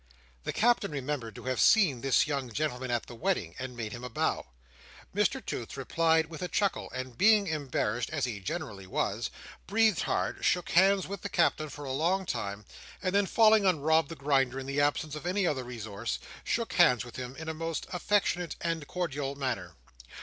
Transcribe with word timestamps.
The 0.45 0.51
Captain 0.51 0.89
remembered 0.89 1.35
to 1.35 1.43
have 1.43 1.59
seen 1.59 2.01
this 2.01 2.25
young 2.25 2.51
gentleman 2.51 2.89
at 2.89 3.05
the 3.05 3.13
wedding, 3.13 3.53
and 3.59 3.77
made 3.77 3.91
him 3.91 4.03
a 4.03 4.09
bow. 4.09 4.47
Mr 5.15 5.45
Toots 5.45 5.77
replied 5.77 6.25
with 6.25 6.41
a 6.41 6.47
chuckle; 6.47 6.89
and 6.89 7.15
being 7.19 7.45
embarrassed, 7.45 8.09
as 8.09 8.25
he 8.25 8.39
generally 8.39 8.87
was, 8.87 9.29
breathed 9.67 10.01
hard, 10.01 10.43
shook 10.43 10.71
hands 10.71 11.05
with 11.07 11.21
the 11.21 11.29
Captain 11.29 11.69
for 11.69 11.85
a 11.85 11.93
long 11.93 12.25
time, 12.25 12.65
and 12.99 13.13
then 13.13 13.27
falling 13.27 13.63
on 13.63 13.79
Rob 13.81 14.07
the 14.07 14.15
Grinder, 14.15 14.59
in 14.59 14.65
the 14.65 14.81
absence 14.81 15.13
of 15.13 15.27
any 15.27 15.45
other 15.45 15.63
resource, 15.63 16.17
shook 16.43 16.73
hands 16.73 17.05
with 17.05 17.17
him 17.17 17.35
in 17.35 17.47
a 17.47 17.53
most 17.53 17.85
affectionate 17.91 18.55
and 18.59 18.87
cordial 18.87 19.35
manner. 19.35 19.75